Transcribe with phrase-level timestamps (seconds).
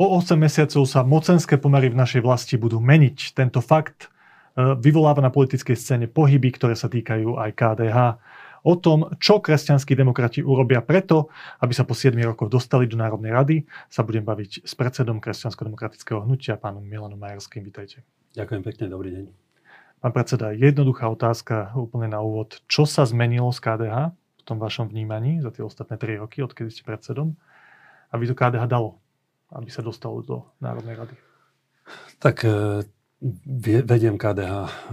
[0.00, 3.36] o 8 mesiacov sa mocenské pomery v našej vlasti budú meniť.
[3.36, 4.08] Tento fakt e,
[4.80, 7.98] vyvoláva na politickej scéne pohyby, ktoré sa týkajú aj KDH.
[8.64, 11.28] O tom, čo kresťanskí demokrati urobia preto,
[11.60, 13.56] aby sa po 7 rokoch dostali do Národnej rady,
[13.92, 17.60] sa budem baviť s predsedom kresťansko-demokratického hnutia, pánom Milanom Majerským.
[17.60, 18.00] Vítajte.
[18.32, 19.24] Ďakujem pekne, dobrý deň.
[20.00, 22.64] Pán predseda, jednoduchá otázka úplne na úvod.
[22.72, 26.72] Čo sa zmenilo z KDH v tom vašom vnímaní za tie ostatné 3 roky, odkedy
[26.72, 27.36] ste predsedom?
[28.08, 28.99] Aby to KDH dalo,
[29.54, 31.14] aby sa dostalo do Národnej rady?
[32.22, 32.84] Tak e,
[33.60, 34.88] Vediem KDH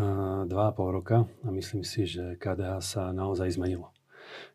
[0.51, 0.51] 2,5
[0.91, 3.95] roka a myslím si, že KDH sa naozaj zmenilo.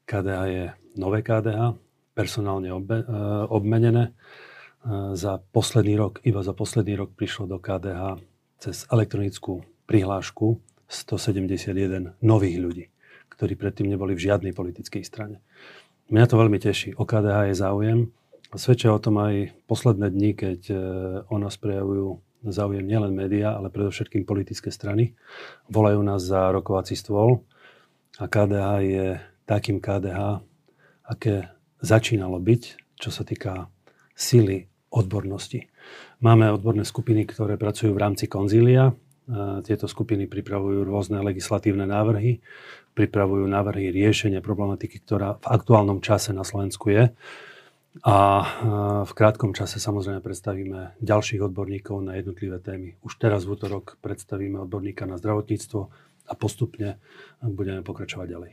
[0.05, 0.65] KDH je
[1.01, 1.80] nové KDH,
[2.12, 3.05] personálne obme, e,
[3.48, 4.12] obmenené.
[4.12, 8.21] E, za posledný rok, iba za posledný rok prišlo do KDH
[8.60, 10.60] cez elektronickú prihlášku
[10.93, 12.84] 171 nových ľudí,
[13.32, 15.40] ktorí predtým neboli v žiadnej politickej strane.
[16.12, 16.93] Mňa to veľmi teší.
[17.01, 17.99] O KDH je záujem.
[18.53, 20.77] Svedčia o tom aj posledné dni, keď e,
[21.25, 25.15] o nás prejavujú záujem nielen médiá, ale predovšetkým politické strany.
[25.71, 27.47] Volajú nás za rokovací stôl
[28.19, 29.07] a KDH je
[29.47, 30.43] takým KDH,
[31.07, 32.63] aké začínalo byť,
[32.99, 33.71] čo sa týka
[34.19, 35.71] sily odbornosti.
[36.23, 38.95] Máme odborné skupiny, ktoré pracujú v rámci konzília.
[39.63, 42.43] Tieto skupiny pripravujú rôzne legislatívne návrhy,
[42.93, 47.11] pripravujú návrhy riešenia problematiky, ktorá v aktuálnom čase na Slovensku je.
[48.01, 48.16] A
[49.04, 52.96] v krátkom čase samozrejme predstavíme ďalších odborníkov na jednotlivé témy.
[53.04, 55.80] Už teraz v útorok predstavíme odborníka na zdravotníctvo
[56.24, 56.96] a postupne
[57.45, 58.52] budeme pokračovať ďalej.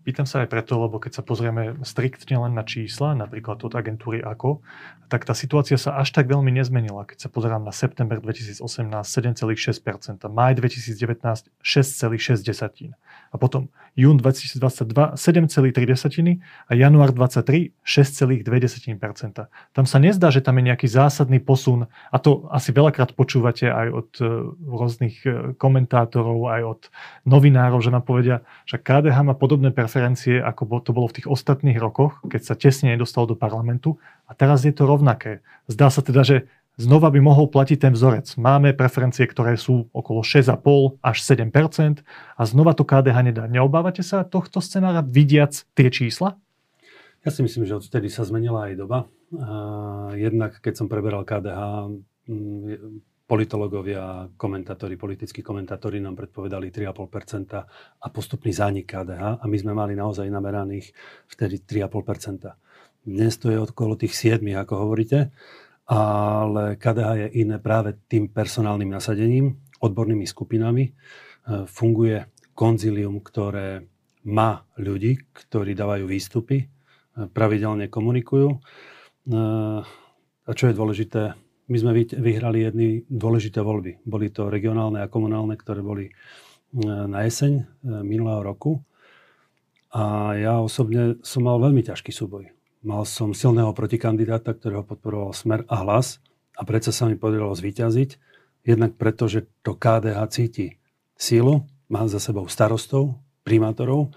[0.00, 4.24] Pýtam sa aj preto, lebo keď sa pozrieme striktne len na čísla, napríklad od agentúry
[4.24, 4.64] AKO,
[5.12, 7.04] tak tá situácia sa až tak veľmi nezmenila.
[7.04, 12.96] Keď sa pozerám na september 2018 7,6%, maj 2019 6,6%
[13.30, 19.46] a potom jún 2022 7,3 a január 23 6,2%.
[19.74, 23.88] Tam sa nezdá, že tam je nejaký zásadný posun a to asi veľakrát počúvate aj
[23.90, 24.24] od e,
[24.66, 26.80] rôznych e, komentátorov, aj od
[27.26, 31.78] novinárov, že nám povedia, že KDH má podobné preferencie, ako to bolo v tých ostatných
[31.78, 33.98] rokoch, keď sa tesne nedostalo do parlamentu.
[34.30, 35.42] A teraz je to rovnaké.
[35.66, 36.46] Zdá sa teda, že
[36.78, 38.36] znova by mohol platiť ten vzorec.
[38.38, 42.04] Máme preferencie, ktoré sú okolo 6,5 až 7%
[42.36, 43.44] a znova to KDH nedá.
[43.50, 46.38] Neobávate sa tohto scenára vidiac tie čísla?
[47.20, 49.08] Ja si myslím, že odtedy sa zmenila aj doba.
[50.16, 51.60] Jednak, keď som preberal KDH,
[53.30, 57.62] politológovia, komentátori, politickí komentátori nám predpovedali 3,5%
[58.02, 60.90] a postupný zánik KDH a my sme mali naozaj nameraných
[61.30, 62.50] vtedy 3,5%.
[63.06, 65.30] Dnes to je okolo tých 7, ako hovoríte,
[65.90, 70.86] ale KDH je iné práve tým personálnym nasadením, odbornými skupinami.
[70.86, 70.92] E,
[71.66, 73.82] funguje konzilium, ktoré
[74.22, 76.66] má ľudí, ktorí dávajú výstupy, e,
[77.26, 78.54] pravidelne komunikujú.
[78.54, 78.58] E,
[80.46, 81.34] a čo je dôležité,
[81.70, 84.06] my sme vyhrali jedny dôležité voľby.
[84.06, 86.10] Boli to regionálne a komunálne, ktoré boli
[86.74, 87.62] na jeseň
[88.02, 88.82] minulého roku.
[89.94, 92.50] A ja osobne som mal veľmi ťažký súboj.
[92.80, 96.20] Mal som silného protikandidáta, ktorého podporoval Smer a Hlas
[96.56, 98.10] a predsa sa mi podarilo zvíťaziť.
[98.64, 100.66] Jednak preto, že to KDH cíti
[101.16, 104.12] sílu, má za sebou starostov, primátorov.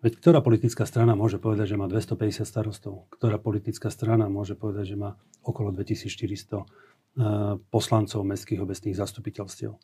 [0.00, 3.06] Veď ktorá politická strana môže povedať, že má 250 starostov?
[3.14, 9.74] Ktorá politická strana môže povedať, že má okolo 2400 Eh, poslancov mestských obecných zastupiteľstiev.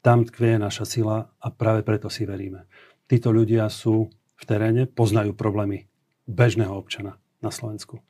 [0.00, 2.64] Tam tkvie naša sila a práve preto si veríme.
[3.04, 5.92] Títo ľudia sú v teréne, poznajú problémy
[6.24, 8.00] bežného občana na Slovensku.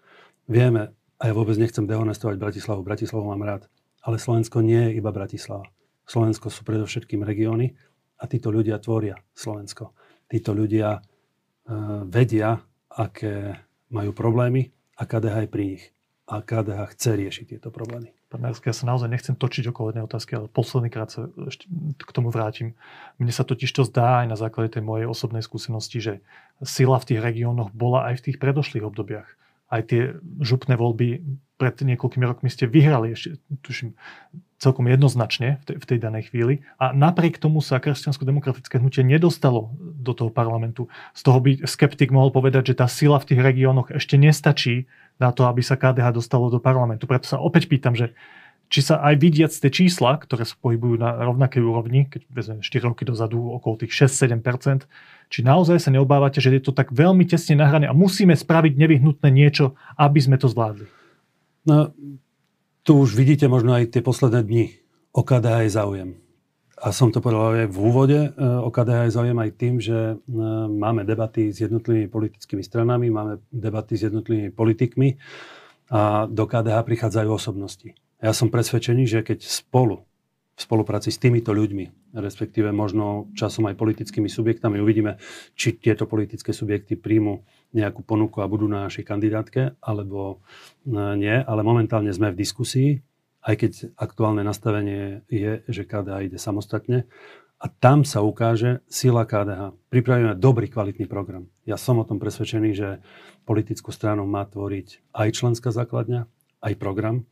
[0.51, 3.63] Vieme, a ja vôbec nechcem dehonestovať Bratislavu, Bratislavu mám rád,
[4.03, 5.69] ale Slovensko nie je iba Bratislava.
[6.09, 7.77] Slovensko sú predovšetkým regióny
[8.19, 9.95] a títo ľudia tvoria Slovensko.
[10.27, 11.03] Títo ľudia uh,
[12.09, 12.59] vedia,
[12.91, 13.55] aké
[13.95, 15.85] majú problémy a KDH je pri nich.
[16.31, 18.20] A KDH chce riešiť tieto problémy.
[18.31, 21.67] Pán Majerský, ja sa naozaj nechcem točiť okolo jednej otázky, ale posledný krát sa ešte
[21.99, 22.79] k tomu vrátim.
[23.19, 26.15] Mne sa totiž to zdá aj na základe tej mojej osobnej skúsenosti, že
[26.63, 29.27] sila v tých regiónoch bola aj v tých predošlých obdobiach.
[29.67, 31.27] Aj tie župné voľby
[31.59, 33.99] pred niekoľkými rokmi ste vyhrali ešte, tuším,
[34.61, 36.61] celkom jednoznačne v tej, v tej danej chvíli.
[36.77, 40.93] A napriek tomu sa kresťansko-demokratické hnutie nedostalo do toho parlamentu.
[41.17, 44.85] Z toho by skeptik mohol povedať, že tá sila v tých regiónoch ešte nestačí
[45.17, 47.09] na to, aby sa KDH dostalo do parlamentu.
[47.09, 48.13] Preto sa opäť pýtam, že
[48.71, 52.87] či sa aj vidiac tie čísla, ktoré sa pohybujú na rovnakej úrovni, keď vezmeme 4
[52.87, 54.87] roky dozadu okolo tých 6-7%,
[55.27, 59.27] či naozaj sa neobávate, že je to tak veľmi tesne nahrané a musíme spraviť nevyhnutné
[59.27, 60.87] niečo, aby sme to zvládli?
[61.67, 61.91] No,
[62.87, 64.67] tu už vidíte možno aj tie posledné dni.
[65.11, 66.11] O KDH je záujem
[66.81, 69.99] a som to povedal aj v úvode, e, o KDH je záujem aj tým, že
[70.01, 70.15] e,
[70.73, 75.21] máme debaty s jednotlivými politickými stranami, máme debaty s jednotlivými politikmi
[75.93, 77.93] a do KDH prichádzajú osobnosti.
[78.25, 80.09] Ja som presvedčený, že keď spolu,
[80.61, 85.17] v spolupráci s týmito ľuďmi, respektíve možno časom aj politickými subjektami, uvidíme,
[85.57, 87.41] či tieto politické subjekty príjmu
[87.73, 90.45] nejakú ponuku a budú na našej kandidátke, alebo
[90.85, 91.33] e, nie.
[91.33, 93.01] Ale momentálne sme v diskusii,
[93.41, 97.09] aj keď aktuálne nastavenie je, že KDH ide samostatne.
[97.61, 99.73] A tam sa ukáže sila KDH.
[99.89, 101.49] Pripravíme dobrý, kvalitný program.
[101.65, 103.01] Ja som o tom presvedčený, že
[103.49, 106.29] politickú stranu má tvoriť aj členská základňa,
[106.61, 107.25] aj program.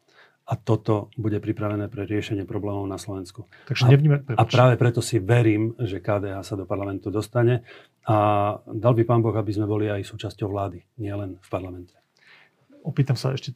[0.49, 3.45] A toto bude pripravené pre riešenie problémov na Slovensku.
[3.69, 7.69] Takže a, nevníme, a práve preto si verím, že KDH sa do parlamentu dostane.
[8.09, 8.17] A
[8.65, 11.99] dal by pán Boh, aby sme boli aj súčasťou vlády, nielen v parlamente
[12.89, 13.53] opýtam sa ešte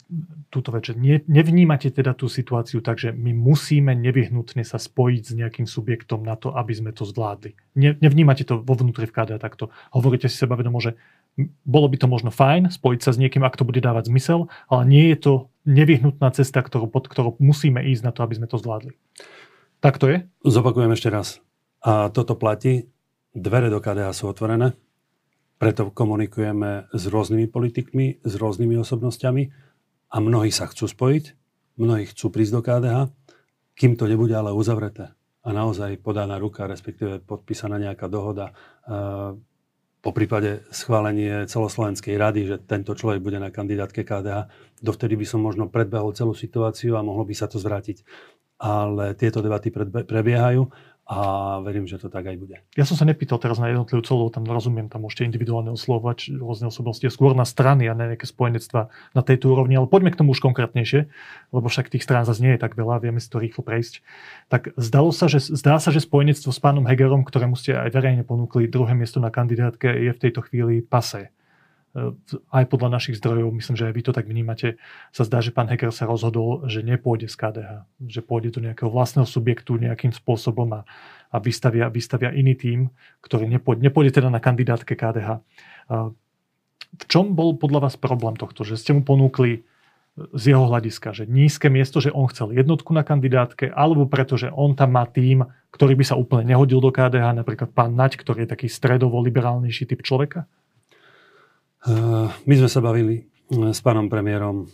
[0.52, 0.98] túto večer.
[0.98, 6.20] Ne, nevnímate teda tú situáciu tak, že my musíme nevyhnutne sa spojiť s nejakým subjektom
[6.20, 7.56] na to, aby sme to zvládli?
[7.78, 9.72] Ne, nevnímate to vo vnútri v KDA takto?
[9.94, 10.98] Hovoríte si seba vedomo, že
[11.64, 14.82] bolo by to možno fajn spojiť sa s niekým, ak to bude dávať zmysel, ale
[14.84, 15.32] nie je to
[15.68, 18.94] nevyhnutná cesta, ktorú, pod ktorou musíme ísť na to, aby sme to zvládli.
[19.82, 20.26] Tak to je?
[20.46, 21.42] Zopakujem ešte raz.
[21.82, 22.86] A toto platí.
[23.32, 24.76] Dvere do KDH sú otvorené
[25.62, 29.42] preto komunikujeme s rôznymi politikmi, s rôznymi osobnosťami
[30.10, 31.24] a mnohí sa chcú spojiť,
[31.78, 32.98] mnohí chcú prísť do KDH,
[33.78, 35.14] kým to nebude ale uzavreté
[35.46, 38.50] a naozaj podaná ruka, respektíve podpísaná nejaká dohoda,
[40.02, 44.50] po prípade schválenie celoslovenskej rady, že tento človek bude na kandidátke KDH,
[44.82, 48.02] dovtedy by som možno predbehol celú situáciu a mohlo by sa to zvrátiť.
[48.58, 49.70] Ale tieto debaty
[50.06, 50.66] prebiehajú
[51.02, 51.18] a
[51.66, 52.56] verím, že to tak aj bude.
[52.78, 56.70] Ja som sa nepýtal teraz na jednotlivú celú, tam rozumiem, tam môžete individuálne oslovať rôzne
[56.70, 60.38] osobnosti, skôr na strany a nejaké spojenectva na tejto úrovni, ale poďme k tomu už
[60.38, 61.10] konkrétnejšie,
[61.50, 63.98] lebo však tých strán zase nie je tak veľa, vieme si to rýchlo prejsť.
[64.46, 68.22] Tak zdalo sa, že, zdá sa, že spojenectvo s pánom Hegerom, ktorému ste aj verejne
[68.22, 71.34] ponúkli druhé miesto na kandidátke, je v tejto chvíli pase.
[71.92, 72.16] E,
[72.48, 74.80] aj podľa našich zdrojov, myslím, že aj vy to tak vnímate,
[75.12, 77.70] sa zdá, že pán Heger sa rozhodol, že nepôjde z KDH,
[78.08, 80.80] že pôjde do nejakého vlastného subjektu nejakým spôsobom a,
[81.28, 82.88] a vystavia, vystavia iný tým,
[83.20, 85.44] ktorý nepôjde, nepôjde teda na kandidátke KDH.
[86.92, 88.64] V čom bol podľa vás problém tohto?
[88.64, 89.64] Že ste mu ponúkli
[90.12, 94.52] z jeho hľadiska, že nízke miesto, že on chcel jednotku na kandidátke, alebo preto, že
[94.52, 98.44] on tam má tým, ktorý by sa úplne nehodil do KDH, napríklad pán Naď, ktorý
[98.44, 100.44] je taký stredovo-liberálnejší typ človeka?
[101.82, 104.68] Eh, my sme sa bavili eh, s pánom premiérom eh,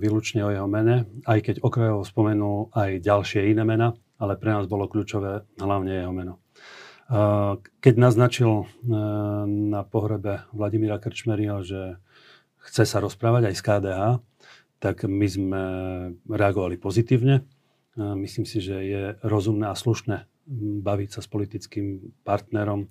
[0.00, 4.64] výlučne o jeho mene, aj keď okrajovo spomenul aj ďalšie iné mena, ale pre nás
[4.64, 6.40] bolo kľúčové hlavne jeho meno.
[7.86, 8.66] Keď naznačil
[9.46, 12.02] na pohrebe Vladimíra Krčmeria, že
[12.66, 14.02] chce sa rozprávať aj z KDH,
[14.82, 15.62] tak my sme
[16.26, 17.46] reagovali pozitívne.
[17.94, 20.26] Myslím si, že je rozumné a slušné
[20.82, 22.90] baviť sa s politickým partnerom,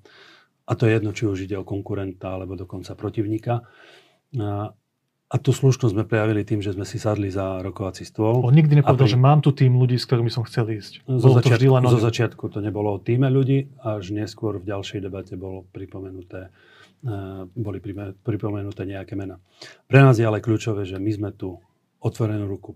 [0.66, 3.62] a to je jedno, či už ide o konkurenta alebo dokonca protivníka.
[4.42, 4.74] A,
[5.26, 8.42] a tú slušnosť sme prejavili tým, že sme si sadli za rokovací stôl.
[8.42, 9.14] On nikdy nepovedal, pri...
[9.14, 11.06] že mám tu tým ľudí, s ktorými som chcel ísť.
[11.06, 15.34] Zo, začiatku, to zo začiatku to nebolo o týme ľudí, až neskôr v ďalšej debate
[15.38, 17.78] bolo pripomenuté, uh, boli
[18.26, 19.38] pripomenuté nejaké mena.
[19.86, 21.62] Pre nás je ale kľúčové, že my sme tu
[22.02, 22.74] otvorenú ruku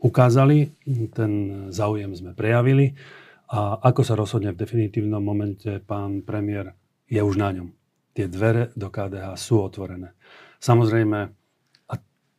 [0.00, 0.72] ukázali,
[1.12, 1.32] ten
[1.68, 2.96] záujem sme prejavili
[3.52, 6.72] a ako sa rozhodne v definitívnom momente pán premiér
[7.10, 7.74] je už na ňom.
[8.14, 10.14] Tie dvere do KDH sú otvorené.
[10.62, 11.18] Samozrejme,
[11.90, 11.94] a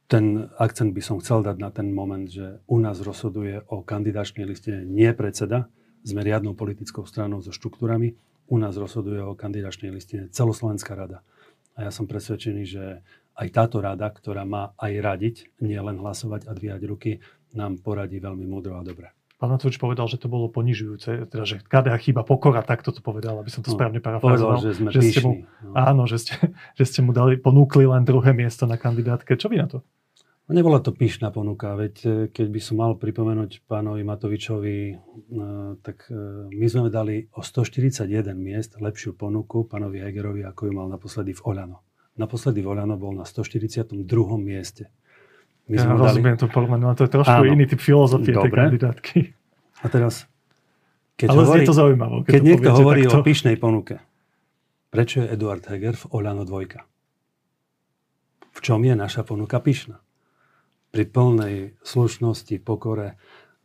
[0.07, 0.25] ten
[0.55, 4.87] akcent by som chcel dať na ten moment, že u nás rozhoduje o kandidačnej listine
[4.87, 5.67] nie predseda,
[6.01, 8.15] sme riadnou politickou stranou so štruktúrami,
[8.51, 11.23] u nás rozhoduje o kandidačnej listine celoslovenská rada.
[11.75, 12.83] A ja som presvedčený, že
[13.37, 17.11] aj táto rada, ktorá má aj radiť, nie len hlasovať a dvíjať ruky,
[17.55, 19.15] nám poradí veľmi múdro a dobre.
[19.41, 23.41] Pán Matovič povedal, že to bolo ponižujúce, teda, že KDH chýba pokora, tak to povedal,
[23.41, 24.61] aby som to no, správne parafrazoval.
[24.61, 25.31] Povedal, že sme že ste mu,
[25.65, 25.73] no.
[25.73, 26.37] Áno, že ste,
[26.77, 29.33] že ste mu dali, ponúkli len druhé miesto na kandidátke.
[29.33, 29.81] Čo vy na to?
[30.45, 34.77] No, nebola to pyšná ponuka, veď e, keď by som mal pripomenúť pánovi Matovičovi,
[35.33, 38.05] no, tak e, my sme dali o 141
[38.37, 41.81] miest lepšiu ponuku pánovi Hegerovi, ako ju mal naposledy v Oľano.
[42.13, 44.05] Naposledy v Oľano bol na 142.
[44.37, 44.93] mieste.
[45.71, 46.41] My ja rozumiem dali...
[46.43, 47.47] to podľa no to je trošku Áno.
[47.47, 49.19] iný typ filozofie tej kandidátky.
[49.81, 50.27] A teraz,
[51.15, 52.15] keď Ale hovorí, je to zaujímavé.
[52.27, 53.23] Keď, keď niekto hovorí takto...
[53.23, 53.95] o pyšnej ponuke,
[54.91, 56.83] prečo je Eduard Heger v Olano dvojka?
[58.51, 60.03] V čom je naša ponuka pyšná?
[60.91, 63.15] Pri plnej slušnosti, pokore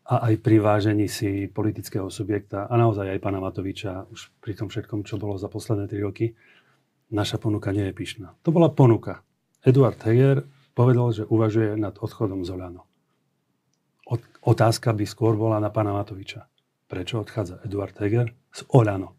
[0.07, 4.71] a aj pri vážení si politického subjekta a naozaj aj pána Matoviča už pri tom
[4.71, 6.31] všetkom, čo bolo za posledné tri roky,
[7.11, 8.39] naša ponuka nie je pyšná.
[8.47, 9.27] To bola ponuka.
[9.67, 12.85] Eduard Heger povedal, že uvažuje nad odchodom z Olano.
[14.47, 16.47] Otázka by skôr bola na pána Matoviča.
[16.87, 19.17] Prečo odchádza Eduard Heger z Olano?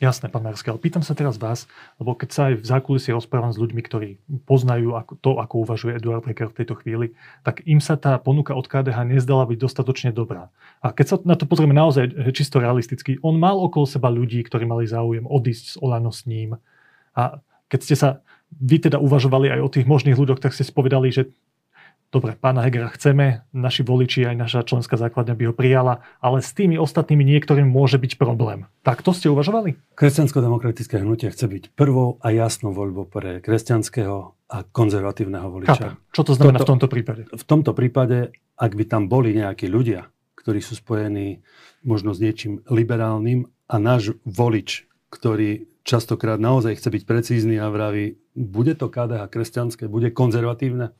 [0.00, 1.68] Jasné, pán Majerský, ale pýtam sa teraz vás,
[2.00, 4.16] lebo keď sa aj v zákulisí rozprávam s ľuďmi, ktorí
[4.48, 7.12] poznajú ako, to, ako uvažuje Eduard Heger v tejto chvíli,
[7.44, 10.48] tak im sa tá ponuka od KDH nezdala byť dostatočne dobrá.
[10.80, 14.64] A keď sa na to pozrieme naozaj čisto realisticky, on mal okolo seba ľudí, ktorí
[14.64, 16.56] mali záujem odísť z Olano s ním.
[17.12, 18.08] A keď ste sa
[18.58, 21.30] vy teda uvažovali aj o tých možných ľuďoch, tak ste si povedali, že
[22.10, 26.50] dobre, pána Hegera chceme, naši voliči, aj naša členská základňa by ho prijala, ale s
[26.50, 28.66] tými ostatnými niektorým môže byť problém.
[28.82, 29.78] Tak to ste uvažovali?
[29.94, 35.94] Kresťansko-demokratické hnutie chce byť prvou a jasnou voľbou pre kresťanského a konzervatívneho voliča.
[35.94, 35.94] Chápem.
[36.10, 37.22] Čo to znamená toto, v tomto prípade?
[37.30, 38.18] V tomto prípade,
[38.58, 41.46] ak by tam boli nejakí ľudia, ktorí sú spojení
[41.86, 48.20] možno s niečím liberálnym a náš volič, ktorý častokrát naozaj chce byť precízny a vraví,
[48.36, 50.92] bude to KDH kresťanské, bude konzervatívne,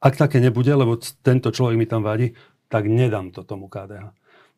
[0.00, 2.36] ak také nebude, lebo tento človek mi tam vadí,
[2.68, 4.12] tak nedám to tomu KDH.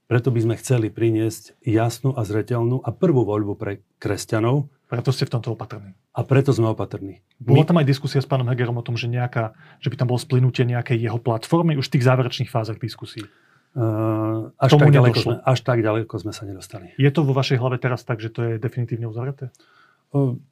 [0.08, 4.72] Preto by sme chceli priniesť jasnú a zreteľnú a prvú voľbu pre kresťanov.
[4.88, 5.92] Preto ste v tomto opatrní.
[6.16, 7.20] A preto sme opatrní.
[7.36, 9.52] Bola tam aj diskusia s pánom Hegerom o tom, že, nejaká,
[9.84, 13.28] že by tam bolo splynutie nejakej jeho platformy už v tých záverečných fázach diskusí.
[13.76, 16.96] Uh, až, tak ďaleko sme, až tak ďaleko sme sa nedostali.
[16.96, 19.52] Je to vo vašej hlave teraz tak, že to je definitívne uzavreté?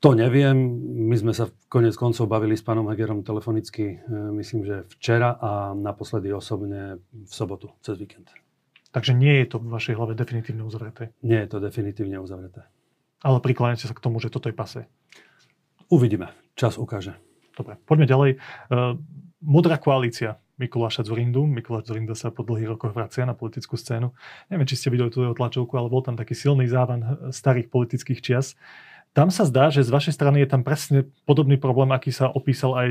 [0.04, 0.56] To neviem.
[1.08, 5.73] My sme sa konec koncov bavili s pánom Hegerom telefonicky, e, myslím, že včera a
[5.73, 8.28] naposledy osobne v sobotu, cez víkend.
[8.92, 11.16] Takže nie je to v vašej hlave definitívne uzavreté?
[11.25, 12.68] Nie je to definitívne uzavreté.
[13.25, 14.85] Ale prikláňate sa k tomu, že toto je pase?
[15.88, 16.37] Uvidíme.
[16.52, 17.16] Čas ukáže.
[17.56, 18.30] Dobre, poďme ďalej.
[19.40, 21.44] Modrá koalícia Mikuláša Zurindu.
[21.44, 24.12] Mikuláš Zurinda sa po dlhých rokoch vracia na politickú scénu.
[24.48, 28.20] Neviem, či ste videli tú jeho tlačovku, ale bol tam taký silný závan starých politických
[28.25, 28.56] čias.
[29.12, 32.72] Tam sa zdá, že z vašej strany je tam presne podobný problém, aký sa opísal
[32.76, 32.88] aj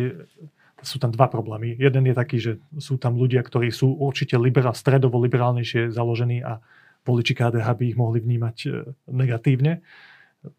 [0.85, 1.73] sú tam dva problémy.
[1.81, 6.61] Jeden je taký, že sú tam ľudia, ktorí sú určite liberál, stredovo liberálnejšie založení a
[7.05, 8.69] voliči KDH by ich mohli vnímať e,
[9.09, 9.81] negatívne.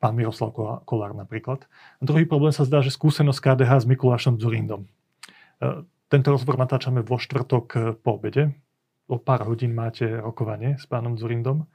[0.02, 0.50] Pán Miroslav
[0.82, 1.70] Kolár napríklad.
[1.98, 4.90] A druhý problém sa zdá, že skúsenosť KDH s Mikulášom Zurindom.
[6.06, 8.54] Tento rozhovor natáčame vo štvrtok e, po obede.
[9.06, 11.66] O pár hodín máte rokovanie s pánom Zurindom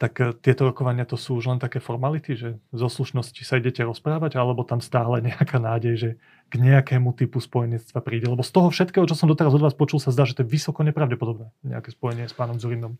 [0.00, 3.84] tak e, tieto rokovania to sú už len také formality, že zo slušnosti sa idete
[3.84, 6.10] rozprávať, alebo tam stále nejaká nádej, že
[6.48, 8.24] k nejakému typu spojenectva príde.
[8.24, 10.48] Lebo z toho všetkého, čo som doteraz od vás počul, sa zdá, že to je
[10.48, 12.96] vysoko nepravdepodobné, nejaké spojenie s pánom Zurinom.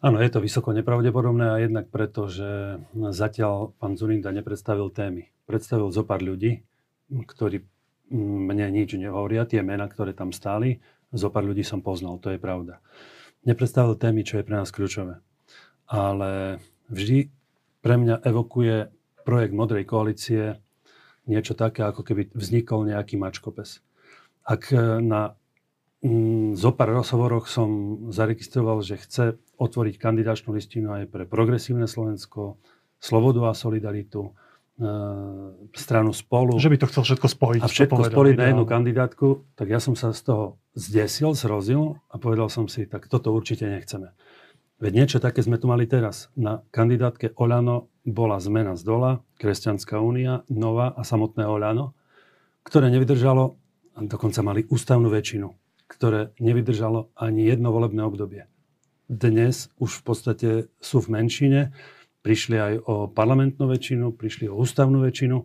[0.00, 2.80] Áno, je to vysoko nepravdepodobné a jednak preto, že
[3.12, 5.32] zatiaľ pán Zurinda nepredstavil témy.
[5.48, 6.60] Predstavil zo pár ľudí,
[7.08, 7.64] ktorí
[8.14, 10.78] mne nič nehovoria, tie mená, ktoré tam stáli,
[11.10, 12.78] zo pár ľudí som poznal, to je pravda.
[13.42, 15.20] Nepredstavil témy, čo je pre nás kľúčové
[15.88, 17.28] ale vždy
[17.84, 18.88] pre mňa evokuje
[19.24, 20.56] projekt Modrej koalície
[21.24, 23.80] niečo také, ako keby vznikol nejaký mačkopes.
[24.44, 25.32] Ak e, na
[26.04, 27.68] mm, zo pár rozhovoroch som
[28.12, 29.24] zaregistroval, že chce
[29.56, 32.60] otvoriť kandidačnú listinu aj pre progresívne Slovensko,
[33.00, 34.36] Slobodu a Solidaritu,
[35.74, 36.58] stranu spolu.
[36.58, 37.60] Že by to chcel všetko spojiť.
[37.62, 42.18] A všetko spojiť na jednu kandidátku, tak ja som sa z toho zdesil, zrozil a
[42.18, 44.10] povedal som si, tak toto určite nechceme.
[44.82, 46.34] Veď niečo také sme tu mali teraz.
[46.34, 51.94] Na kandidátke Oľano bola zmena z dola, Kresťanská únia, Nová a samotné Oľano,
[52.66, 53.54] ktoré nevydržalo,
[53.94, 55.54] dokonca mali ústavnú väčšinu,
[55.86, 58.50] ktoré nevydržalo ani jedno volebné obdobie.
[59.06, 60.50] Dnes už v podstate
[60.82, 61.70] sú v menšine,
[62.24, 65.36] prišli aj o parlamentnú väčšinu, prišli o ústavnú väčšinu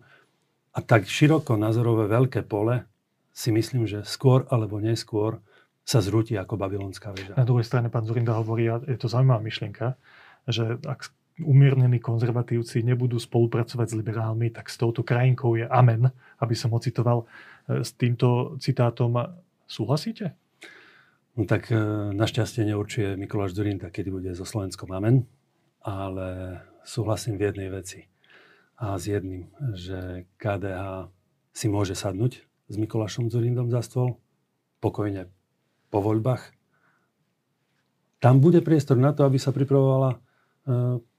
[0.71, 2.88] a tak široko názorové veľké pole
[3.36, 5.43] si myslím, že skôr alebo neskôr
[5.83, 7.36] sa zrúti ako babylonská väža.
[7.36, 10.00] Na druhej strane pán Zurinda hovorí, a je to zaujímavá myšlienka,
[10.48, 16.55] že ak umiernení konzervatívci nebudú spolupracovať s liberálmi, tak s touto krajinkou je amen, aby
[16.55, 17.25] som ho citoval.
[17.67, 19.15] E, s týmto citátom
[19.65, 20.36] súhlasíte?
[21.39, 21.79] No tak e,
[22.12, 25.24] našťastie neurčuje Mikuláš Zurinda, kedy bude so Slovenskom amen,
[25.81, 28.09] ale súhlasím v jednej veci.
[28.79, 31.12] A s jedným, že KDH
[31.51, 34.15] si môže sadnúť s Mikulášom Zurindom za stôl,
[34.79, 35.27] pokojne
[35.91, 36.55] po voľbách,
[38.19, 40.17] tam bude priestor na to, aby sa pripravovala e,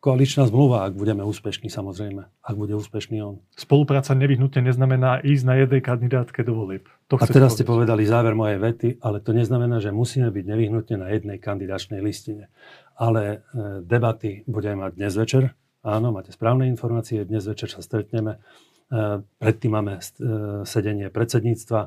[0.05, 3.41] koaličná zmluva, ak budeme úspešní samozrejme, ak bude úspešný on.
[3.57, 6.85] Spolupráca nevyhnutne neznamená ísť na jednej kandidátke do volieb.
[7.09, 10.97] To a teraz ste povedali záver mojej vety, ale to neznamená, že musíme byť nevyhnutne
[11.01, 12.53] na jednej kandidačnej listine.
[13.01, 13.37] Ale e,
[13.81, 15.57] debaty budeme mať dnes večer.
[15.81, 18.37] Áno, máte správne informácie, dnes večer sa stretneme.
[18.37, 18.41] E,
[19.25, 20.05] predtým máme
[20.69, 21.81] sedenie predsedníctva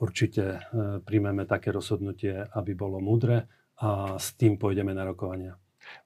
[0.00, 0.58] určite e,
[1.04, 3.46] príjmeme také rozhodnutie, aby bolo múdre
[3.80, 5.56] a s tým pôjdeme na rokovania.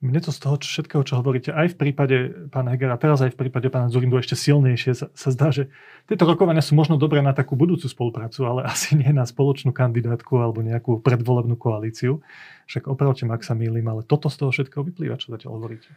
[0.05, 2.17] Mne to z toho všetkého, čo hovoríte, aj v prípade
[2.53, 5.73] pána Hegera, teraz aj v prípade pána Zurindu ešte silnejšie sa, sa zdá, že
[6.05, 10.37] tieto rokovania sú možno dobré na takú budúcu spoluprácu, ale asi nie na spoločnú kandidátku
[10.37, 12.21] alebo nejakú predvolebnú koalíciu.
[12.69, 15.89] Však opravte ma, ak sa mýlim, ale toto z toho všetkého vyplýva, čo zatiaľ hovoríte.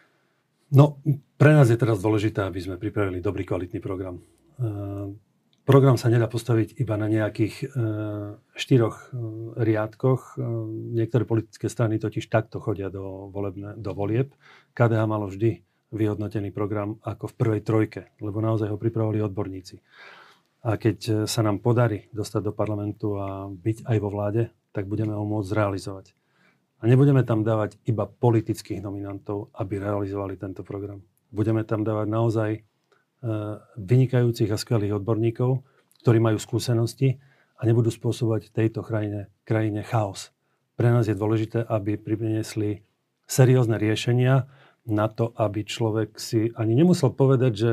[0.68, 1.00] No,
[1.40, 4.20] pre nás je teraz dôležité, aby sme pripravili dobrý, kvalitný program.
[5.68, 10.40] Program sa nedá postaviť iba na nejakých uh, štyroch uh, riadkoch.
[10.96, 14.32] Niektoré politické strany totiž takto chodia do, volebne, do volieb.
[14.72, 19.84] KDH malo vždy vyhodnotený program ako v prvej trojke, lebo naozaj ho pripravili odborníci.
[20.68, 25.16] A keď sa nám podarí dostať do parlamentu a byť aj vo vláde, tak budeme
[25.16, 26.12] ho môcť zrealizovať.
[26.78, 31.02] A nebudeme tam dávať iba politických nominantov, aby realizovali tento program.
[31.34, 32.62] Budeme tam dávať naozaj e,
[33.76, 35.62] vynikajúcich a skvelých odborníkov,
[36.06, 37.18] ktorí majú skúsenosti
[37.58, 40.30] a nebudú spôsobovať tejto krajine, krajine chaos.
[40.78, 42.86] Pre nás je dôležité, aby priniesli
[43.26, 44.46] seriózne riešenia
[44.88, 47.72] na to, aby človek si ani nemusel povedať, že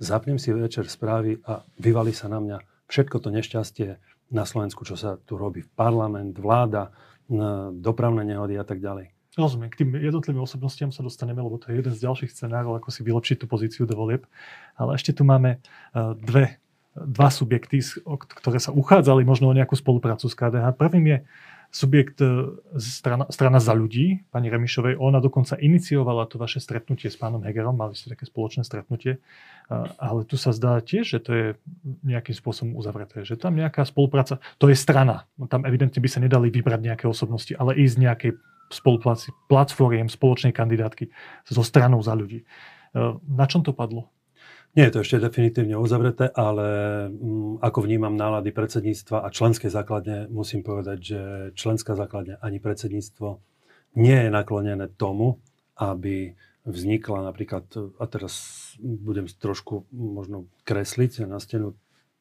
[0.00, 2.58] zapnem si večer správy a vyvalí sa na mňa
[2.88, 3.88] všetko to nešťastie
[4.32, 5.62] na Slovensku, čo sa tu robí.
[5.62, 6.90] Parlament, vláda,
[7.76, 9.15] dopravné nehody a tak ďalej.
[9.36, 12.88] Rozumiem, k tým jednotlivým osobnostiam sa dostaneme, lebo to je jeden z ďalších scenárov, ako
[12.88, 14.24] si vylepšiť tú pozíciu do volieb.
[14.80, 16.56] Ale ešte tu máme e, dve,
[16.96, 17.84] dva subjekty,
[18.32, 20.80] ktoré sa uchádzali možno o nejakú spoluprácu s KDH.
[20.80, 21.18] Prvým je
[21.68, 24.96] subjekt e, strana, strana za ľudí, pani Remišovej.
[24.96, 29.20] Ona dokonca iniciovala to vaše stretnutie s pánom Hegerom, mali ste také spoločné stretnutie.
[30.00, 31.46] Ale tu sa zdá tiež, že to je
[32.08, 33.20] nejakým spôsobom uzavreté.
[33.20, 35.28] Že tam nejaká spolupráca, to je strana.
[35.52, 38.32] Tam evidentne by sa nedali vybrať nejaké osobnosti, ale ísť nejakej
[39.48, 41.10] platformiem, spoločnej kandidátky
[41.46, 42.42] so stranou za ľudí.
[42.42, 42.46] E,
[43.26, 44.10] na čom to padlo?
[44.76, 46.66] Nie je to ešte definitívne uzavreté, ale
[47.08, 51.20] mm, ako vnímam nálady predsedníctva a členskej základne, musím povedať, že
[51.56, 53.40] členská základňa ani predsedníctvo
[53.96, 55.40] nie je naklonené tomu,
[55.80, 56.36] aby
[56.68, 57.64] vznikla napríklad,
[57.96, 58.34] a teraz
[58.82, 61.72] budem trošku možno kresliť na stenu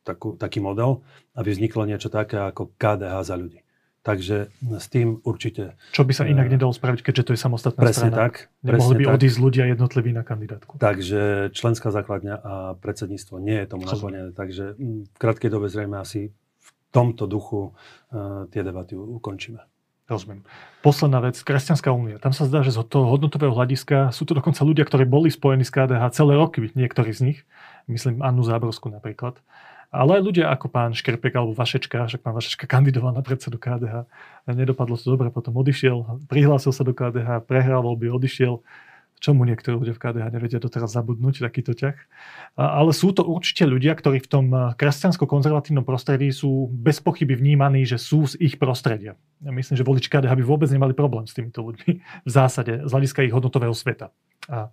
[0.06, 1.02] takú, taký model,
[1.36, 3.65] aby vzniklo niečo také ako KDH za ľudí.
[4.06, 5.74] Takže s tým určite...
[5.90, 8.30] Čo by sa inak nedalo spraviť, keďže to je samostatná presne strana?
[8.30, 9.16] Tak, Nemohli by tak.
[9.18, 10.78] odísť ľudia jednotliví na kandidátku.
[10.78, 14.30] Takže členská základňa a predsedníctvo nie je tomu naklonené.
[14.30, 19.58] Takže v krátkej dobe zrejme asi v tomto duchu uh, tie debaty ukončíme.
[20.06, 20.46] Rozumiem.
[20.86, 22.22] Posledná vec, Kresťanská únia.
[22.22, 25.66] Tam sa zdá, že z toho hodnotového hľadiska sú to dokonca ľudia, ktorí boli spojení
[25.66, 27.40] s KDH celé roky, niektorí z nich.
[27.90, 29.42] Myslím Annu Záborsku napríklad.
[29.94, 34.10] Ale aj ľudia ako pán Škrpek alebo Vašečka, však pán Vašečka kandidoval na predsedu KDH.
[34.50, 38.62] Nedopadlo to dobre, potom odišiel, prihlásil sa do KDH, prehral voľby, odišiel
[39.20, 41.96] čomu niektorí ľudia v KDH nevedia doteraz zabudnúť takýto ťah.
[42.60, 44.46] Ale sú to určite ľudia, ktorí v tom
[44.76, 49.16] kresťansko-konzervatívnom prostredí sú bez pochyby vnímaní, že sú z ich prostredia.
[49.42, 52.92] Ja myslím, že voliči KDH by vôbec nemali problém s týmito ľuďmi v zásade z
[52.92, 54.12] hľadiska ich hodnotového sveta.
[54.52, 54.70] A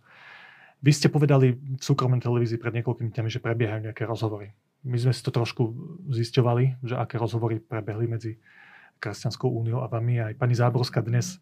[0.83, 4.51] vy ste povedali v súkromnej televízii pred niekoľkými dňami, že prebiehajú nejaké rozhovory.
[4.83, 5.63] My sme si to trošku
[6.11, 8.33] zisťovali, že aké rozhovory prebehli medzi
[8.99, 10.19] Kresťanskou úniou a vami.
[10.19, 11.39] Aj pani Záborská dnes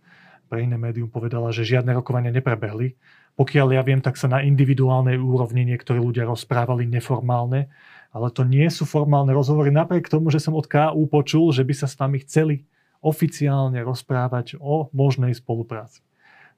[0.49, 3.01] pre iné médium povedala, že žiadne rokovania neprebehli.
[3.41, 7.73] Pokiaľ ja viem, tak sa na individuálnej úrovni niektorí ľudia rozprávali neformálne,
[8.11, 11.73] ale to nie sú formálne rozhovory, napriek tomu, že som od KU počul, že by
[11.73, 12.69] sa s nami chceli
[13.01, 16.05] oficiálne rozprávať o možnej spolupráci.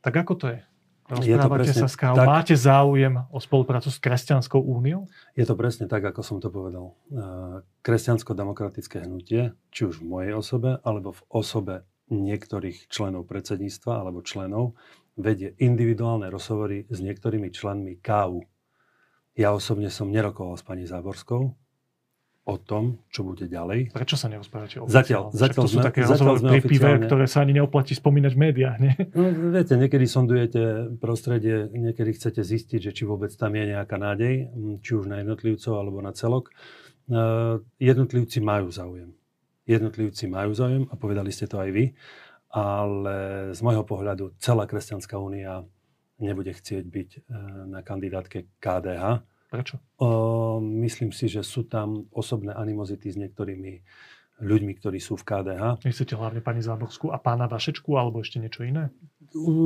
[0.03, 0.61] Tak ako to je?
[1.13, 1.97] Rozprávate sa s?
[2.01, 5.05] Tak, Máte záujem o spoluprácu s Kresťanskou úniou?
[5.37, 6.97] Je to presne tak, ako som to povedal.
[7.85, 11.75] Kresťansko-demokratické hnutie, či už v mojej osobe, alebo v osobe
[12.13, 14.77] niektorých členov predsedníctva alebo členov
[15.17, 18.45] vedie individuálne rozhovory s niektorými členmi KU.
[19.33, 21.57] Ja osobne som nerokoval s pani Záborskou
[22.43, 23.95] o tom, čo bude ďalej.
[23.95, 27.47] Prečo sa nerozprávate o Zatiaľ, zatiaľ to sú sme, také rozhovory pri pive, ktoré sa
[27.47, 28.95] ani neoplatí spomínať v médiách, nie?
[29.19, 30.63] No, viete, niekedy sondujete
[30.99, 34.51] prostredie, niekedy chcete zistiť, že či vôbec tam je nejaká nádej,
[34.83, 36.51] či už na jednotlivcov alebo na celok.
[37.07, 39.15] Uh, jednotlivci majú záujem
[39.67, 41.85] jednotlivci majú záujem a povedali ste to aj vy,
[42.53, 43.17] ale
[43.55, 45.63] z môjho pohľadu celá Kresťanská únia
[46.21, 47.21] nebude chcieť byť e,
[47.71, 49.25] na kandidátke KDH.
[49.53, 49.77] Prečo?
[50.01, 53.85] O, myslím si, že sú tam osobné animozity s niektorými
[54.41, 55.85] ľuďmi, ktorí sú v KDH.
[55.85, 58.89] Myslíte hlavne pani Záborskú a pána Vašečku alebo ešte niečo iné?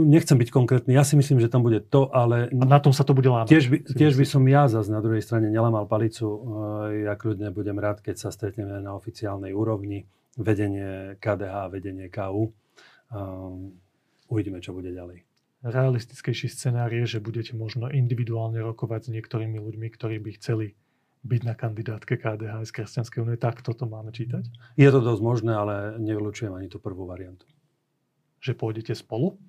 [0.07, 2.51] Nechcem byť konkrétny, ja si myslím, že tam bude to, ale...
[2.51, 3.51] A na tom sa to bude lámať?
[3.51, 6.27] Tiež by, tiež by som ja zase na druhej strane nelamal palicu.
[7.07, 10.07] Ja kľudne budem rád, keď sa stretneme na oficiálnej úrovni.
[10.35, 12.53] Vedenie KDH, vedenie KU.
[13.11, 13.75] Um,
[14.29, 15.25] uvidíme, čo bude ďalej.
[15.65, 20.77] Realistickejší scenár je, že budete možno individuálne rokovať s niektorými ľuďmi, ktorí by chceli
[21.27, 23.37] byť na kandidátke KDH z Kresťanskej únie.
[23.41, 24.47] Tak toto máme čítať?
[24.79, 27.49] Je to dosť možné, ale nevylučujem ani tú prvú variantu.
[28.39, 29.41] Že pôjdete spolu?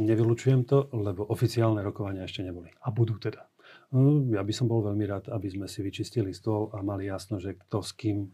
[0.00, 2.72] Nevylučujem to, lebo oficiálne rokovania ešte neboli.
[2.80, 3.50] A budú teda?
[3.90, 7.42] No, ja by som bol veľmi rád, aby sme si vyčistili stôl a mali jasno,
[7.42, 8.30] že kto s kým eh,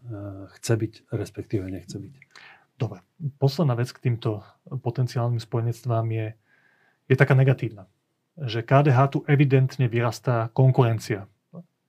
[0.60, 2.14] chce byť, respektíve nechce byť.
[2.76, 3.00] Dobre.
[3.40, 6.26] Posledná vec k týmto potenciálnym spojenectvám je,
[7.06, 7.86] je taká negatívna.
[8.36, 11.24] že KDH tu evidentne vyrastá konkurencia.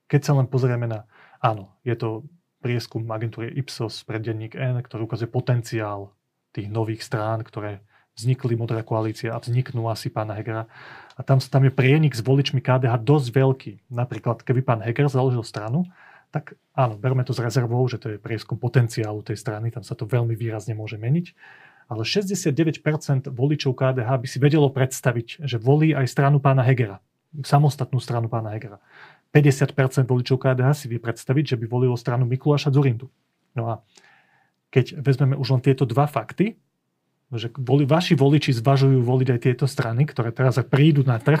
[0.08, 1.04] Keď sa len pozrieme na,
[1.44, 2.24] áno, je to
[2.64, 6.16] prieskum agentúry Ipsos pre denník N, ktorý ukazuje potenciál
[6.56, 7.84] tých nových strán, ktoré
[8.16, 10.66] vznikli Modrá koalícia a vzniknú asi pána Hegera.
[11.14, 13.72] A tam, tam je prienik s voličmi KDH dosť veľký.
[13.92, 15.86] Napríklad, keby pán Heger založil stranu,
[16.32, 19.92] tak áno, berme to s rezervou, že to je prieskum potenciálu tej strany, tam sa
[19.92, 21.36] to veľmi výrazne môže meniť
[21.88, 22.84] ale 69%
[23.32, 27.00] voličov KDH by si vedelo predstaviť, že volí aj stranu pána Hegera,
[27.40, 28.76] samostatnú stranu pána Hegera.
[29.32, 33.08] 50% voličov KDH si vie predstaviť, že by volilo stranu Mikuláša Zurindu.
[33.56, 33.74] No a
[34.68, 36.60] keď vezmeme už len tieto dva fakty,
[37.28, 41.40] že voli, vaši voliči zvažujú voliť aj tieto strany, ktoré teraz prídu na trh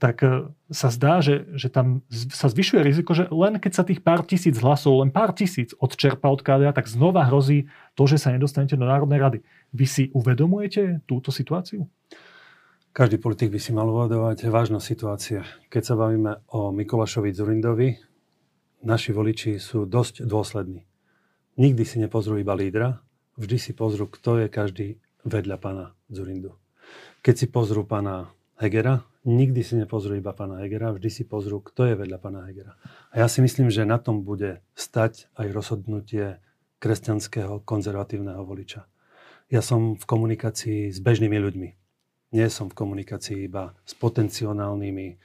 [0.00, 4.00] tak e, sa zdá, že, že tam sa zvyšuje riziko, že len keď sa tých
[4.00, 8.32] pár tisíc hlasov, len pár tisíc odčerpa od KDA, tak znova hrozí to, že sa
[8.32, 9.38] nedostanete do Národnej rady.
[9.76, 11.84] Vy si uvedomujete túto situáciu?
[12.92, 15.48] Každý politik by si mal uvedovať vážna situácia.
[15.72, 17.96] Keď sa bavíme o Mikolašovi Zurindovi,
[18.84, 20.84] naši voliči sú dosť dôslední.
[21.56, 23.00] Nikdy si nepozrú iba lídra,
[23.40, 24.88] vždy si pozrú, kto je každý
[25.24, 26.56] vedľa pána Zurindu.
[27.24, 28.28] Keď si pozrú pána
[28.60, 32.74] Hegera, nikdy si nepozrú iba pána Hegera, vždy si pozrú, kto je vedľa pána Hegera.
[33.14, 36.42] A ja si myslím, že na tom bude stať aj rozhodnutie
[36.82, 38.90] kresťanského konzervatívneho voliča.
[39.46, 41.68] Ja som v komunikácii s bežnými ľuďmi.
[42.32, 45.16] Nie som v komunikácii iba s potenciálnymi, e,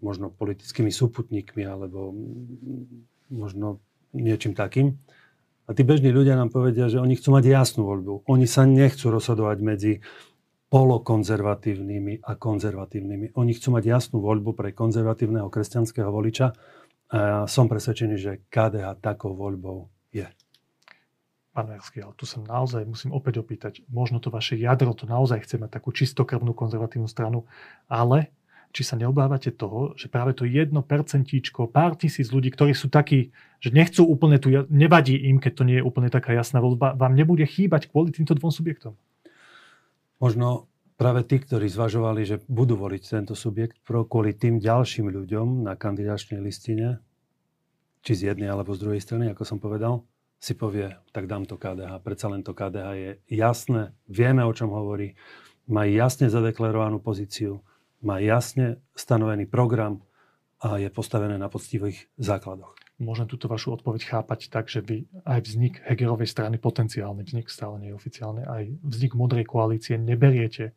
[0.00, 2.14] možno politickými súputníkmi alebo
[3.28, 3.82] možno
[4.16, 4.96] niečím takým.
[5.68, 8.26] A tí bežní ľudia nám povedia, že oni chcú mať jasnú voľbu.
[8.26, 9.92] Oni sa nechcú rozhodovať medzi
[10.70, 13.34] polokonzervatívnymi a konzervatívnymi.
[13.34, 16.54] Oni chcú mať jasnú voľbu pre konzervatívneho kresťanského voliča
[17.10, 20.30] a som presvedčený, že KDH takou voľbou je.
[21.50, 25.42] Pán Verský, ale tu sa naozaj musím opäť opýtať, možno to vaše jadro to naozaj
[25.42, 27.50] chce mať takú čistokrvnú konzervatívnu stranu,
[27.90, 28.30] ale
[28.70, 33.34] či sa neobávate toho, že práve to jedno percentíčko, pár tisíc ľudí, ktorí sú takí,
[33.58, 37.18] že nechcú úplne tu, nevadí im, keď to nie je úplne taká jasná voľba, vám
[37.18, 38.94] nebude chýbať kvôli týmto dvom subjektom?
[40.20, 40.68] Možno
[41.00, 46.44] práve tí, ktorí zvažovali, že budú voliť tento subjekt kvôli tým ďalším ľuďom na kandidačnej
[46.44, 47.00] listine,
[48.04, 50.04] či z jednej alebo z druhej strany, ako som povedal,
[50.40, 52.00] si povie, tak dám to KDH.
[52.00, 55.16] Predsa len to KDH je jasné, vieme, o čom hovorí,
[55.68, 57.60] má jasne zadeklarovanú pozíciu,
[58.00, 60.00] má jasne stanovený program
[60.60, 65.40] a je postavené na poctivých základoch môžem túto vašu odpoveď chápať tak, že vy aj
[65.48, 70.76] vznik Hegerovej strany, potenciálny vznik, stále nie oficiálny, aj vznik modrej koalície neberiete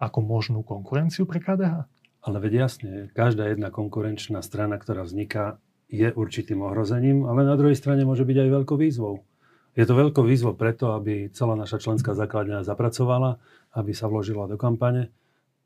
[0.00, 1.86] ako možnú konkurenciu pre KDH?
[2.24, 7.76] Ale veď jasne, každá jedna konkurenčná strana, ktorá vzniká, je určitým ohrozením, ale na druhej
[7.76, 9.24] strane môže byť aj veľkou výzvou.
[9.72, 13.40] Je to veľkou výzvou preto, aby celá naša členská základňa zapracovala,
[13.72, 15.08] aby sa vložila do kampane.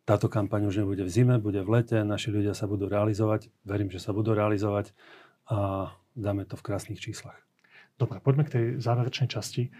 [0.03, 3.91] Táto kampaň už nebude v zime, bude v lete, naši ľudia sa budú realizovať, verím,
[3.91, 4.95] že sa budú realizovať
[5.51, 7.39] a dáme to v krásnych číslach.
[7.99, 9.71] Dobre, poďme k tej záverečnej časti.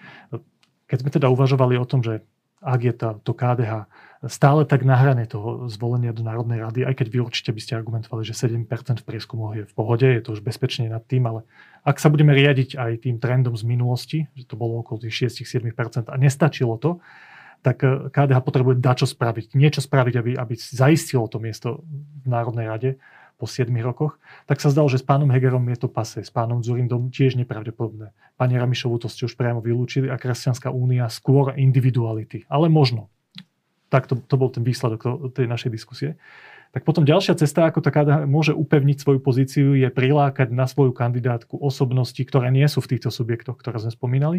[0.87, 2.23] Keď sme teda uvažovali o tom, že
[2.63, 3.91] ak je tá, to KDH
[4.31, 7.75] stále tak na hrane toho zvolenia do Národnej rady, aj keď vy určite by ste
[7.75, 11.43] argumentovali, že 7% v prieskumoch je v pohode, je to už bezpečne nad tým, ale
[11.83, 16.07] ak sa budeme riadiť aj tým trendom z minulosti, že to bolo okolo tých 6-7%
[16.07, 17.03] a nestačilo to,
[17.67, 17.83] tak
[18.15, 21.83] KDH potrebuje dačo spraviť, niečo spraviť, aby, aby zaistilo to miesto
[22.23, 22.91] v Národnej rade
[23.43, 26.63] po 7 rokoch, tak sa zdalo, že s pánom Hegerom je to pase, s pánom
[26.63, 28.15] Zurindom tiež nepravdepodobné.
[28.39, 32.47] Pani Ramišovu to ste už priamo vylúčili a Kresťanská únia skôr individuality.
[32.47, 33.11] Ale možno.
[33.91, 36.15] Tak to, to bol ten výsledok tej našej diskusie.
[36.71, 41.59] Tak potom ďalšia cesta, ako taká môže upevniť svoju pozíciu, je prilákať na svoju kandidátku
[41.59, 44.39] osobnosti, ktoré nie sú v týchto subjektoch, ktoré sme spomínali,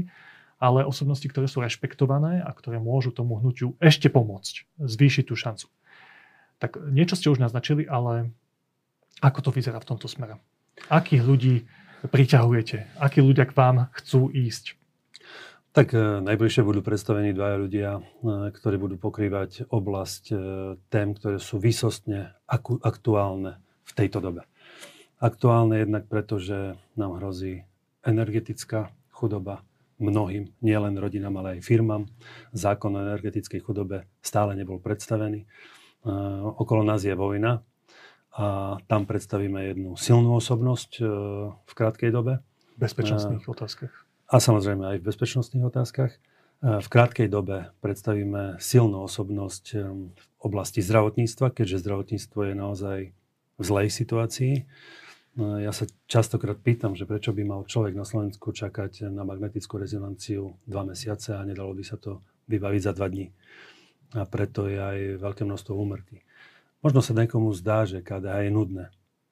[0.57, 5.67] ale osobnosti, ktoré sú rešpektované a ktoré môžu tomu hnutiu ešte pomôcť, zvýšiť tú šancu.
[6.57, 8.31] Tak niečo ste už naznačili, ale
[9.19, 10.39] ako to vyzerá v tomto smere?
[10.89, 11.55] Akých ľudí
[12.07, 12.97] priťahujete?
[12.99, 14.79] Akí ľudia k vám chcú ísť?
[15.73, 18.01] Tak e, najbližšie budú predstavení dvaja ľudia, e,
[18.53, 20.35] ktorí budú pokrývať oblasť e,
[20.93, 22.37] tém, ktoré sú výsostne
[22.85, 24.45] aktuálne v tejto dobe.
[25.17, 27.65] Aktuálne jednak preto, že nám hrozí
[28.05, 29.65] energetická chudoba
[29.97, 32.05] mnohým, nielen rodinám, ale aj firmám.
[32.53, 35.47] Zákon o energetickej chudobe stále nebol predstavený.
[36.59, 37.63] Okolo nás je vojna,
[38.33, 41.03] a tam predstavíme jednu silnú osobnosť e,
[41.53, 42.41] v krátkej dobe.
[42.73, 43.93] V bezpečnostných otázkach.
[44.25, 46.17] A samozrejme aj v bezpečnostných otázkach.
[46.17, 46.19] E,
[46.81, 49.77] v krátkej dobe predstavíme silnú osobnosť e,
[50.17, 52.99] v oblasti zdravotníctva, keďže zdravotníctvo je naozaj
[53.53, 54.65] v zlej situácii.
[55.37, 60.61] Ja sa častokrát pýtam, že prečo by mal človek na Slovensku čakať na magnetickú rezonanciu
[60.69, 63.33] dva mesiace a nedalo by sa to vybaviť za dva dní.
[64.13, 66.21] A preto je aj veľké množstvo úmrtí.
[66.83, 68.85] Možno sa niekomu zdá, že KDH je nudné,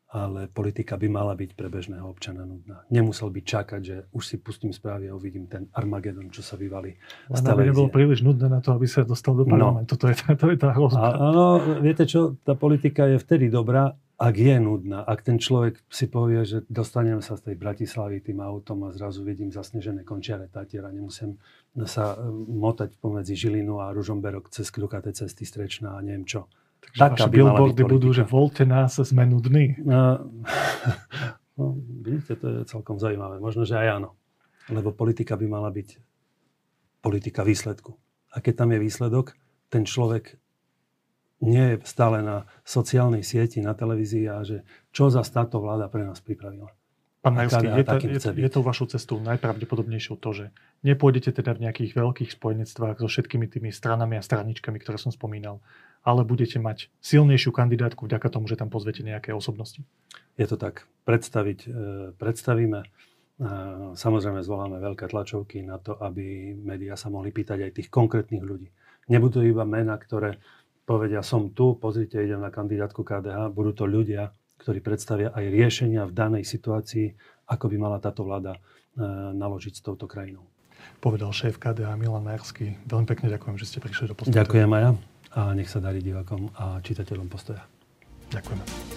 [0.07, 2.87] ale politika by mala byť pre bežného občana nudná.
[2.87, 6.95] Nemusel by čakať, že už si pustím správy a uvidím ten Armagedon, čo sa vyvalí
[7.27, 9.51] Len aby nebolo príliš nudné na to, aby sa dostal do no.
[9.51, 9.95] parlamentu.
[9.95, 9.99] No.
[9.99, 11.07] To, je, to je tá hrozba.
[11.19, 11.43] Áno,
[11.83, 16.45] viete čo, tá politika je vtedy dobrá, ak je nudná, ak ten človek si povie,
[16.45, 21.41] že dostanem sa z tej Bratislavy tým autom a zrazu vidím zasnežené končiare Tatiera, nemusím
[21.89, 22.13] sa
[22.45, 26.45] motať pomedzi Žilinu a Ružomberok cez kľukaté cesty Strečná a neviem čo.
[26.81, 29.77] Takže Taká vaše billboardy budú, že voľte nás, sme nudní.
[29.85, 30.25] No,
[31.57, 33.37] no, vidíte, to je celkom zaujímavé.
[33.37, 34.09] Možno, že aj áno.
[34.67, 36.01] Lebo politika by mala byť
[37.01, 37.93] politika výsledku.
[38.33, 39.37] A keď tam je výsledok,
[39.69, 40.41] ten človek
[41.41, 44.61] nie je stále na sociálnej sieti, na televízii a že
[44.93, 46.69] čo za táto vláda pre nás pripravila.
[47.21, 50.45] Pán Majovský, je, to, je, je to vašou cestou najpravdepodobnejšou to, že
[50.81, 55.61] nepôjdete teda v nejakých veľkých spojenectvách so všetkými tými stranami a straničkami, ktoré som spomínal,
[56.01, 59.85] ale budete mať silnejšiu kandidátku vďaka tomu, že tam pozvete nejaké osobnosti.
[60.37, 60.89] Je to tak.
[61.05, 61.69] Predstaviť, e,
[62.17, 62.79] predstavíme.
[62.81, 62.87] E,
[63.93, 68.73] samozrejme zvoláme veľké tlačovky na to, aby médiá sa mohli pýtať aj tých konkrétnych ľudí.
[69.13, 70.41] Nebudú iba mená, ktoré
[70.89, 76.05] povedia, som tu, pozrite, idem na kandidátku KDH, budú to ľudia, ktorí predstavia aj riešenia
[76.09, 77.13] v danej situácii,
[77.49, 78.59] ako by mala táto vláda e,
[79.37, 80.49] naložiť s touto krajinou.
[81.01, 82.77] Povedal šéf KDH Milan Majerský.
[82.85, 84.41] Veľmi pekne ďakujem, že ste prišli do postoja.
[84.41, 84.91] Ďakujem aj ja
[85.31, 87.63] a nech sa darí divakom a čitateľom postoja.
[88.31, 88.90] Ďakujeme.